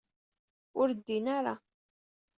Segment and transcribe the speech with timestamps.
[0.79, 1.55] Ur ddin ara.